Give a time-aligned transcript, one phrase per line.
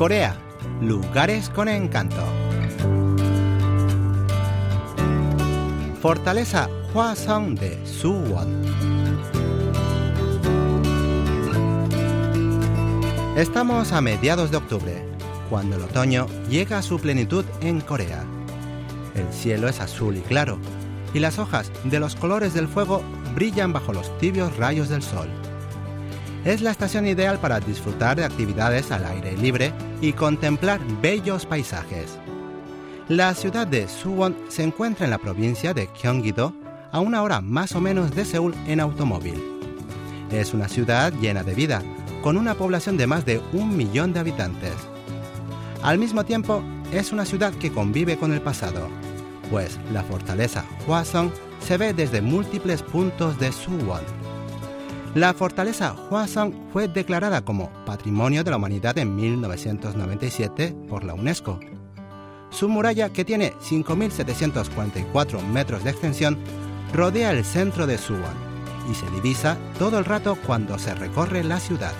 [0.00, 0.34] Corea,
[0.80, 2.24] lugares con encanto.
[6.00, 8.64] Fortaleza Hwasong de Suwon.
[13.36, 15.04] Estamos a mediados de octubre,
[15.50, 18.24] cuando el otoño llega a su plenitud en Corea.
[19.14, 20.58] El cielo es azul y claro,
[21.12, 23.02] y las hojas de los colores del fuego
[23.34, 25.28] brillan bajo los tibios rayos del sol.
[26.46, 32.18] Es la estación ideal para disfrutar de actividades al aire libre y contemplar bellos paisajes.
[33.08, 36.54] La ciudad de Suwon se encuentra en la provincia de Gyeonggi-do,
[36.92, 39.42] a una hora más o menos de Seúl en automóvil.
[40.30, 41.82] Es una ciudad llena de vida,
[42.22, 44.74] con una población de más de un millón de habitantes.
[45.82, 46.62] Al mismo tiempo,
[46.92, 48.88] es una ciudad que convive con el pasado,
[49.50, 54.29] pues la fortaleza Hwasong se ve desde múltiples puntos de Suwon.
[55.14, 61.58] La fortaleza Hwasong fue declarada como Patrimonio de la Humanidad en 1997 por la UNESCO.
[62.50, 66.38] Su muralla, que tiene 5.744 metros de extensión,
[66.92, 68.50] rodea el centro de Suwon
[68.88, 71.92] y se divisa todo el rato cuando se recorre la ciudad.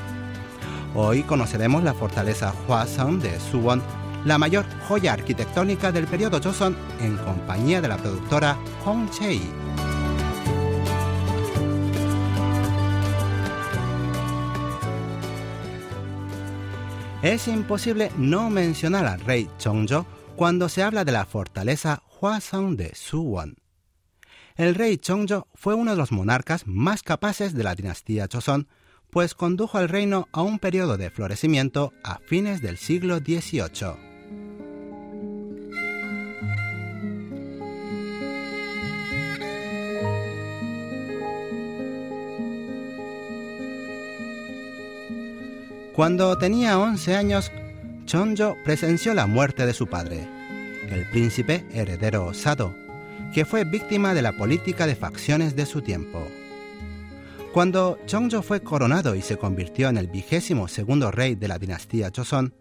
[0.95, 3.83] Hoy conoceremos la fortaleza Hwasong de Suwon
[4.25, 9.41] la mayor joya arquitectónica del periodo Joseon en compañía de la productora Hong Chei.
[17.23, 22.95] Es imposible no mencionar al rey Chongzhou cuando se habla de la fortaleza Hwasong de
[22.95, 23.57] Suwon.
[24.57, 28.69] El rey Chongzhou fue uno de los monarcas más capaces de la dinastía Joseon,
[29.11, 34.10] pues condujo al reino a un periodo de florecimiento a fines del siglo XVIII.
[46.01, 47.53] Cuando tenía 11 años,
[48.07, 50.27] Chonjo presenció la muerte de su padre,
[50.89, 52.75] el príncipe heredero Sado,
[53.35, 56.27] que fue víctima de la política de facciones de su tiempo.
[57.53, 62.11] Cuando Chongjo fue coronado y se convirtió en el vigésimo segundo rey de la dinastía
[62.17, 62.55] Joseon,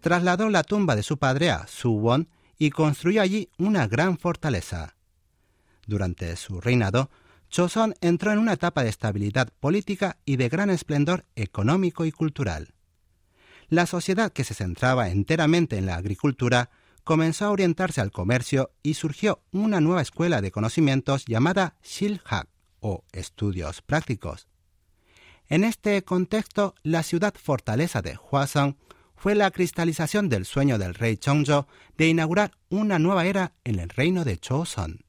[0.00, 2.28] trasladó la tumba de su padre a Suwon
[2.58, 4.94] y construyó allí una gran fortaleza.
[5.88, 7.10] Durante su reinado,
[7.50, 12.74] Joseon entró en una etapa de estabilidad política y de gran esplendor económico y cultural.
[13.68, 16.70] La sociedad que se centraba enteramente en la agricultura
[17.04, 22.48] comenzó a orientarse al comercio y surgió una nueva escuela de conocimientos llamada Shilhak
[22.80, 24.46] o estudios prácticos.
[25.48, 28.76] En este contexto, la ciudad fortaleza de Hwasong
[29.16, 31.66] fue la cristalización del sueño del rey Chongzhou
[31.96, 35.07] de inaugurar una nueva era en el reino de Joseon.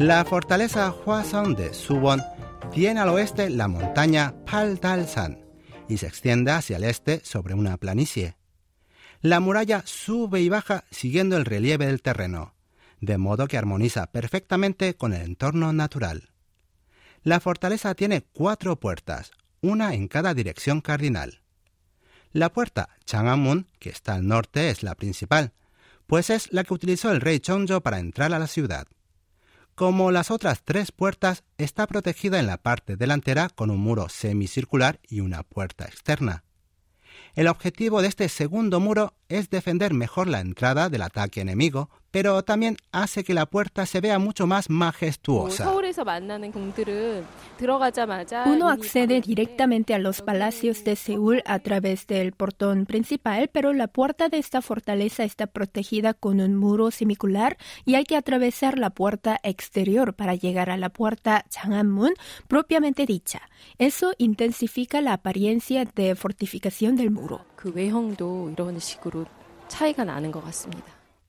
[0.00, 2.22] La fortaleza Hwasong de Suwon
[2.72, 5.44] tiene al oeste la montaña Paldalsan
[5.90, 8.38] y se extiende hacia el este sobre una planicie.
[9.20, 12.54] La muralla sube y baja siguiendo el relieve del terreno,
[13.02, 16.30] de modo que armoniza perfectamente con el entorno natural.
[17.22, 21.42] La fortaleza tiene cuatro puertas, una en cada dirección cardinal.
[22.32, 25.52] La puerta Chang'an-mun, que está al norte, es la principal,
[26.06, 28.86] pues es la que utilizó el rey Chongzhou para entrar a la ciudad.
[29.80, 35.00] Como las otras tres puertas, está protegida en la parte delantera con un muro semicircular
[35.08, 36.44] y una puerta externa.
[37.34, 42.42] El objetivo de este segundo muro es defender mejor la entrada del ataque enemigo, pero
[42.42, 45.64] también hace que la puerta se vea mucho más majestuosa.
[48.46, 53.88] Uno accede directamente a los palacios de Seúl a través del portón principal, pero la
[53.88, 58.90] puerta de esta fortaleza está protegida con un muro semicular y hay que atravesar la
[58.90, 62.12] puerta exterior para llegar a la puerta Chang'an-mun
[62.48, 63.42] propiamente dicha.
[63.78, 67.44] Eso intensifica la apariencia de fortificación del muro.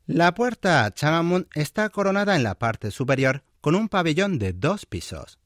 [0.08, 5.38] La puerta Chang'an-mun está coronada en la parte superior con un pabellón de dos pisos.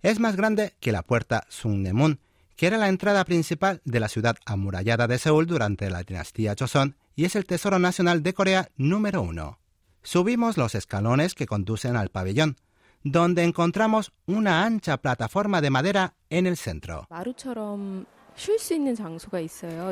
[0.00, 2.18] Es más grande que la puerta Sungnemun,
[2.56, 6.96] que era la entrada principal de la ciudad amurallada de Seúl durante la dinastía Joseon
[7.14, 9.58] y es el tesoro nacional de Corea número uno.
[10.02, 12.56] Subimos los escalones que conducen al pabellón,
[13.04, 17.06] donde encontramos una ancha plataforma de madera en el centro.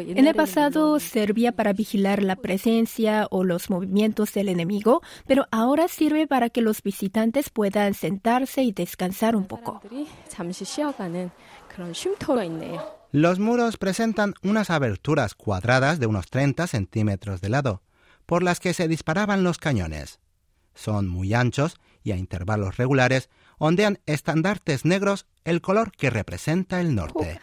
[0.01, 5.89] En el pasado servía para vigilar la presencia o los movimientos del enemigo, pero ahora
[5.89, 9.81] sirve para que los visitantes puedan sentarse y descansar un poco.
[13.13, 17.83] Los muros presentan unas aberturas cuadradas de unos 30 centímetros de lado,
[18.27, 20.21] por las que se disparaban los cañones.
[20.75, 23.29] Son muy anchos y a intervalos regulares
[23.61, 27.39] ondean estandartes negros el color que representa el norte.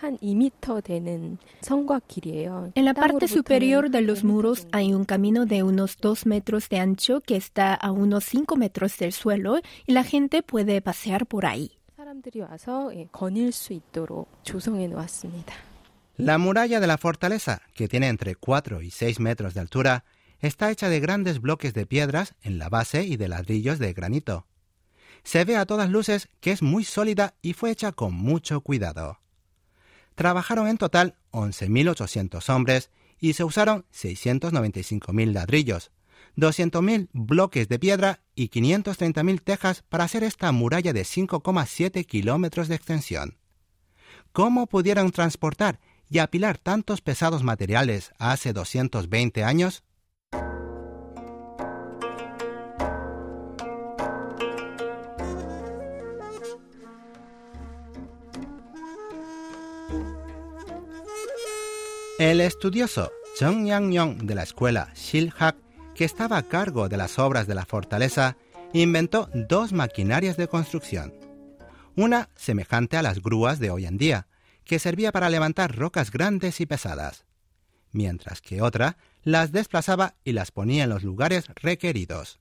[2.75, 6.79] En la parte superior de los muros hay un camino de unos dos metros de
[6.79, 11.45] ancho que está a unos cinco metros del suelo y la gente puede pasear por
[11.45, 11.71] ahí.
[16.17, 20.03] La muralla de la fortaleza, que tiene entre 4 y 6 metros de altura,
[20.39, 24.47] está hecha de grandes bloques de piedras en la base y de ladrillos de granito.
[25.27, 29.19] Se ve a todas luces que es muy sólida y fue hecha con mucho cuidado.
[30.15, 35.91] Trabajaron en total 11.800 hombres y se usaron 695.000 ladrillos,
[36.37, 42.75] 200.000 bloques de piedra y 530.000 tejas para hacer esta muralla de 5,7 kilómetros de
[42.75, 43.37] extensión.
[44.31, 49.83] ¿Cómo pudieron transportar y apilar tantos pesados materiales hace 220 años?
[62.19, 65.55] El estudioso Cheng Yang-yong de la escuela Shilhak,
[65.93, 68.37] que estaba a cargo de las obras de la fortaleza,
[68.73, 71.13] inventó dos maquinarias de construcción.
[71.95, 74.25] Una semejante a las grúas de hoy en día,
[74.65, 77.25] que servía para levantar rocas grandes y pesadas,
[77.91, 82.39] mientras que otra las desplazaba y las ponía en los lugares requeridos.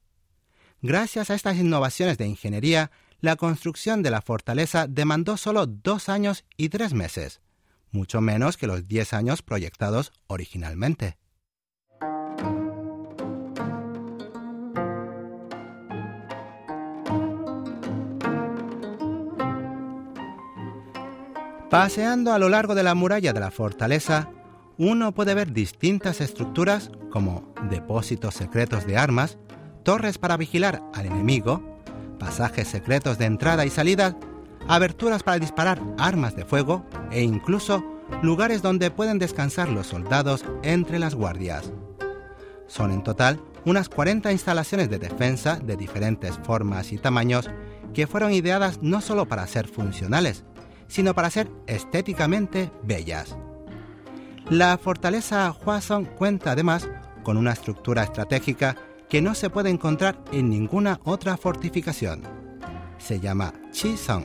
[0.80, 2.90] Gracias a estas innovaciones de ingeniería,
[3.20, 7.42] la construcción de la fortaleza demandó solo dos años y tres meses,
[7.96, 11.18] mucho menos que los diez años proyectados originalmente.
[21.70, 24.30] Paseando a lo largo de la muralla de la fortaleza,
[24.78, 29.36] uno puede ver distintas estructuras como depósitos secretos de armas,
[29.82, 31.80] torres para vigilar al enemigo,
[32.18, 34.16] pasajes secretos de entrada y salida,
[34.68, 37.84] aberturas para disparar armas de fuego e incluso
[38.22, 41.72] lugares donde pueden descansar los soldados entre las guardias.
[42.66, 47.50] Son en total unas 40 instalaciones de defensa de diferentes formas y tamaños
[47.94, 50.44] que fueron ideadas no solo para ser funcionales,
[50.88, 53.36] sino para ser estéticamente bellas.
[54.50, 56.88] La fortaleza Hwasong cuenta además
[57.24, 58.76] con una estructura estratégica
[59.08, 62.22] que no se puede encontrar en ninguna otra fortificación.
[62.98, 64.24] Se llama Chi-song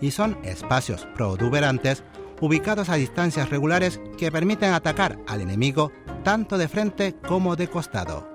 [0.00, 2.02] y son espacios protuberantes
[2.40, 5.92] ubicados a distancias regulares que permiten atacar al enemigo
[6.24, 8.28] tanto de frente como de costado.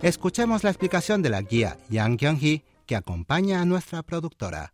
[0.00, 4.72] Escuchemos la explicación de la guía Yang Kyung-hee que acompaña a nuestra productora.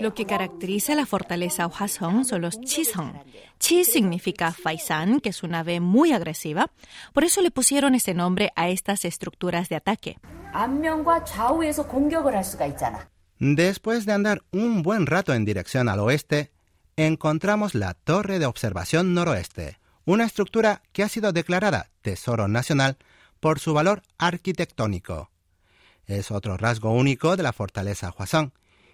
[0.00, 3.12] Lo que caracteriza la fortaleza Hwasong son los Chisong.
[3.60, 6.70] Chi significa Faisan, que es una ave muy agresiva.
[7.12, 10.18] Por eso le pusieron ese nombre a estas estructuras de ataque.
[13.38, 16.50] Después de andar un buen rato en dirección al oeste,
[16.96, 22.98] encontramos la Torre de Observación Noroeste, una estructura que ha sido declarada Tesoro Nacional
[23.38, 25.30] por su valor arquitectónico.
[26.06, 28.52] Es otro rasgo único de la fortaleza Hwasong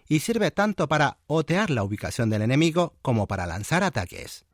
[0.09, 4.45] y sirve tanto para otear la ubicación del enemigo como para lanzar ataques.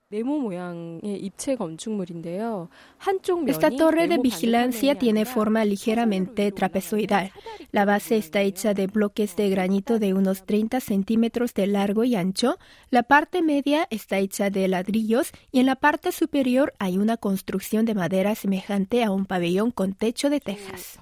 [3.47, 7.31] Esta torre de vigilancia tiene forma ligeramente trapezoidal.
[7.71, 12.17] La base está hecha de bloques de granito de unos 30 centímetros de largo y
[12.17, 12.59] ancho.
[12.90, 17.85] La parte media está hecha de ladrillos y en la parte superior hay una construcción
[17.85, 20.99] de madera semejante a un pabellón con techo de tejas.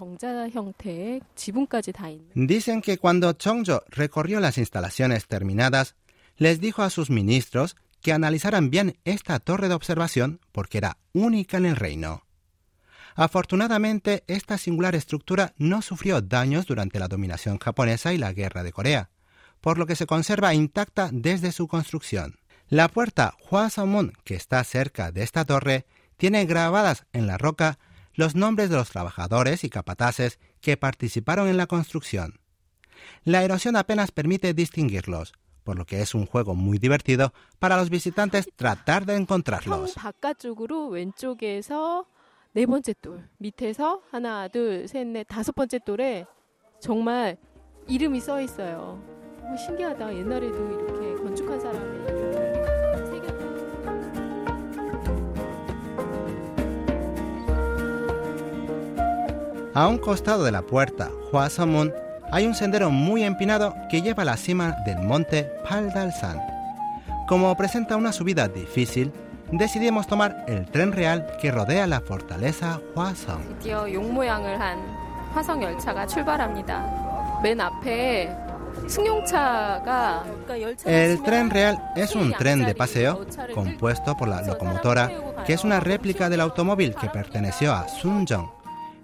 [2.35, 5.95] Dicen que cuando Chongjo recorrió las instalaciones terminadas,
[6.37, 11.57] les dijo a sus ministros que analizaran bien esta torre de observación porque era única
[11.57, 12.25] en el reino.
[13.15, 18.73] Afortunadamente, esta singular estructura no sufrió daños durante la dominación japonesa y la guerra de
[18.73, 19.11] Corea,
[19.61, 22.39] por lo que se conserva intacta desde su construcción.
[22.69, 25.87] La puerta Hwasamon, que está cerca de esta torre,
[26.17, 27.79] tiene grabadas en la roca
[28.15, 32.41] los nombres de los trabajadores y capataces que participaron en la construcción.
[33.25, 35.33] La erosión apenas permite distinguirlos,
[35.69, 39.93] por lo que es un juego muy divertido para los visitantes tratar de encontrarlos.
[59.75, 61.93] A un costado de la puerta Hwasamon
[62.31, 66.41] hay un sendero muy empinado que lleva a la cima del monte Paldalsan.
[67.27, 69.13] Como presenta una subida difícil,
[69.53, 73.43] decidimos tomar el tren real que rodea la fortaleza Hwasong.
[80.85, 85.11] El tren real es un tren de paseo compuesto por la locomotora,
[85.47, 88.51] que es una réplica del automóvil que perteneció a Sunjong,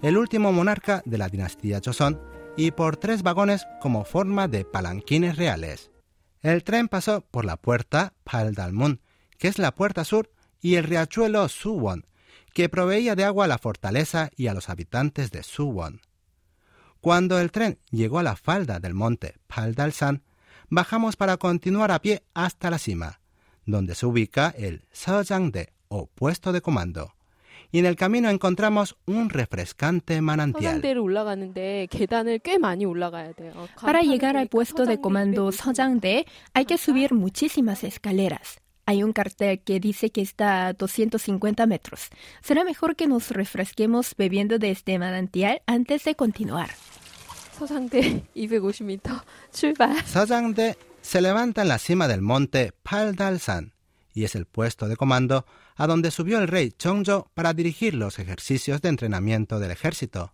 [0.02, 5.36] el último monarca de la dinastía Joseon, y por tres vagones como forma de palanquines
[5.36, 5.90] reales.
[6.40, 9.00] El tren pasó por la puerta Paldalmun,
[9.38, 10.30] que es la puerta sur,
[10.60, 12.06] y el riachuelo Suwon,
[12.52, 16.00] que proveía de agua a la fortaleza y a los habitantes de Suwon.
[17.00, 20.22] Cuando el tren llegó a la falda del monte Paldalsan,
[20.70, 23.20] bajamos para continuar a pie hasta la cima,
[23.66, 27.13] donde se ubica el Seojangde o puesto de comando
[27.73, 30.81] Y en el camino encontramos un refrescante manantial.
[33.81, 38.59] Para llegar al puesto de comando Seojangde hay que subir muchísimas escaleras.
[38.85, 42.09] Hay un cartel que dice que está a 250 metros.
[42.41, 46.71] Será mejor que nos refresquemos bebiendo de este manantial antes de continuar.
[47.59, 53.73] 서장대 250m se levanta en la cima del monte Paldalsan
[54.13, 55.45] y es el puesto de comando
[55.76, 60.32] a donde subió el rey Chongzhou para dirigir los ejercicios de entrenamiento del ejército.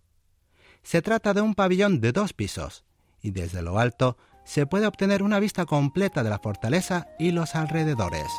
[0.82, 2.84] Se trata de un pabellón de dos pisos
[3.22, 7.54] y desde lo alto se puede obtener una vista completa de la fortaleza y los
[7.54, 8.30] alrededores.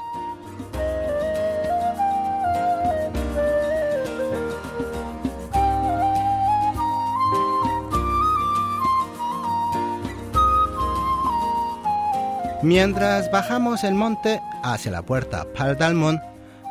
[12.64, 16.22] Mientras bajamos el monte hacia la puerta Paldalmon,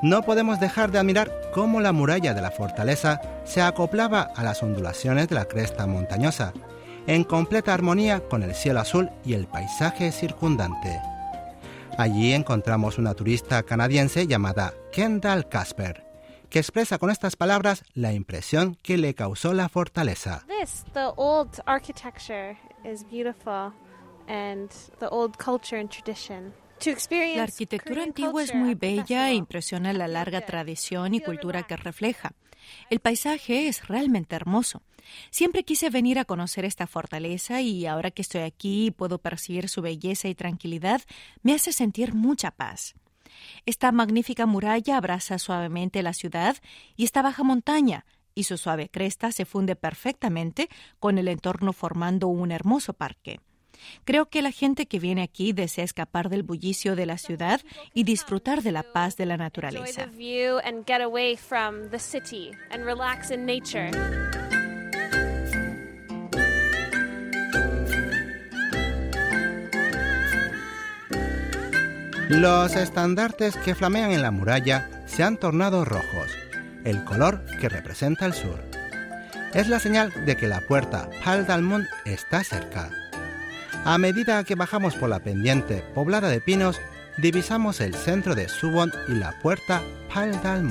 [0.03, 4.63] no podemos dejar de admirar cómo la muralla de la fortaleza se acoplaba a las
[4.63, 6.53] ondulaciones de la cresta montañosa,
[7.07, 11.01] en completa armonía con el cielo azul y el paisaje circundante.
[11.99, 16.05] Allí encontramos una turista canadiense llamada Kendall Casper,
[16.49, 20.45] que expresa con estas palabras la impresión que le causó la fortaleza.
[27.37, 32.33] La arquitectura antigua es muy bella e impresiona la larga tradición y cultura que refleja.
[32.89, 34.81] El paisaje es realmente hermoso.
[35.31, 39.69] Siempre quise venir a conocer esta fortaleza y ahora que estoy aquí y puedo percibir
[39.69, 41.03] su belleza y tranquilidad,
[41.43, 42.95] me hace sentir mucha paz.
[43.67, 46.57] Esta magnífica muralla abraza suavemente la ciudad
[46.97, 52.29] y esta baja montaña, y su suave cresta se funde perfectamente con el entorno formando
[52.29, 53.41] un hermoso parque.
[54.05, 57.61] Creo que la gente que viene aquí desea escapar del bullicio de la ciudad
[57.95, 60.09] y disfrutar de la paz de la naturaleza.
[72.31, 76.31] Los estandartes que flamean en la muralla se han tornado rojos,
[76.85, 78.63] el color que representa el sur.
[79.53, 82.89] Es la señal de que la puerta Paldalmund está cerca.
[83.85, 86.81] A medida que bajamos por la pendiente poblada de pinos,
[87.19, 89.83] divisamos el centro de Suwon y la puerta
[90.13, 90.71] Paldalmun.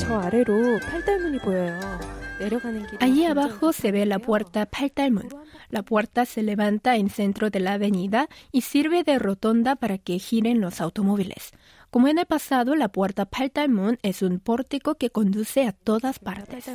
[2.99, 5.27] Allí abajo se ve la puerta Paldalmun.
[5.69, 10.17] La puerta se levanta en centro de la avenida y sirve de rotonda para que
[10.19, 11.51] giren los automóviles.
[11.89, 16.65] Como en el pasado, la puerta Paltalmun es un pórtico que conduce a todas partes.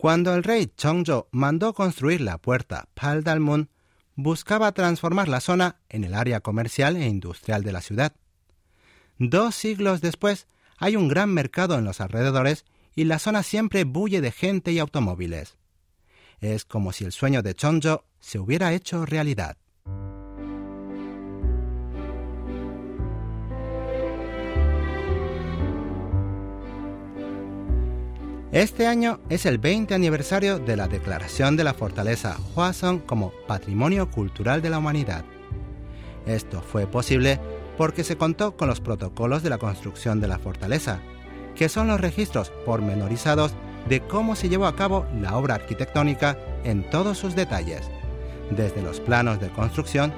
[0.00, 3.68] Cuando el rey Chongzhou mandó construir la puerta Paldalmun,
[4.14, 8.16] buscaba transformar la zona en el área comercial e industrial de la ciudad.
[9.18, 10.46] Dos siglos después,
[10.78, 12.64] hay un gran mercado en los alrededores
[12.96, 15.58] y la zona siempre bulle de gente y automóviles.
[16.40, 19.58] Es como si el sueño de Chongzhou se hubiera hecho realidad.
[28.52, 34.10] Este año es el 20 aniversario de la declaración de la fortaleza Hwasong como Patrimonio
[34.10, 35.24] Cultural de la Humanidad.
[36.26, 37.38] Esto fue posible
[37.78, 40.98] porque se contó con los protocolos de la construcción de la fortaleza,
[41.54, 43.54] que son los registros pormenorizados
[43.88, 47.88] de cómo se llevó a cabo la obra arquitectónica en todos sus detalles,
[48.50, 50.12] desde los planos de construcción,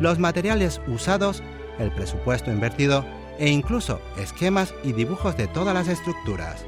[0.00, 1.42] los materiales usados,
[1.78, 3.04] el presupuesto invertido
[3.38, 6.64] e incluso esquemas y dibujos de todas las estructuras.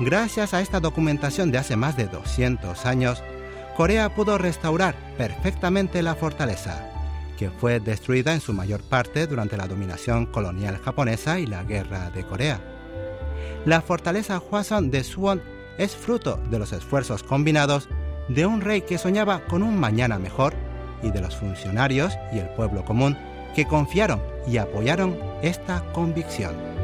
[0.00, 3.22] Gracias a esta documentación de hace más de 200 años,
[3.76, 6.90] Corea pudo restaurar perfectamente la fortaleza,
[7.36, 12.08] que fue destruida en su mayor parte durante la dominación colonial japonesa y la Guerra
[12.08, 12.60] de Corea.
[13.66, 15.42] La fortaleza Hwason de Suwon
[15.76, 17.90] es fruto de los esfuerzos combinados
[18.28, 20.54] de un rey que soñaba con un mañana mejor
[21.02, 23.18] y de los funcionarios y el pueblo común
[23.54, 26.79] que confiaron y apoyaron esta convicción.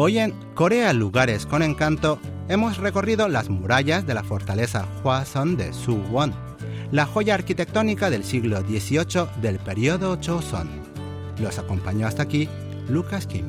[0.00, 5.72] Hoy en Corea Lugares con Encanto hemos recorrido las murallas de la fortaleza Hwasun de
[5.72, 6.32] Suwon,
[6.92, 10.68] la joya arquitectónica del siglo XVIII del periodo Joseon.
[11.40, 12.48] Los acompañó hasta aquí
[12.88, 13.44] Lucas Kim.